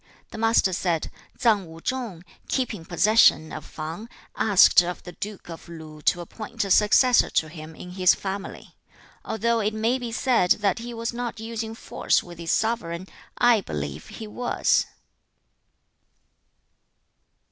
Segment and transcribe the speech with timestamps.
[0.31, 5.69] The Master said, 'Tsang Wu chung, keeping possession of Fang, asked of the duke of
[5.69, 8.75] Lu to appoint a successor to him in his family.
[9.23, 13.61] Although it may be said that he was not using force with his sovereign, I
[13.61, 14.87] believe he was.'